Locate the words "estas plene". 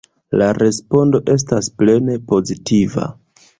1.35-2.19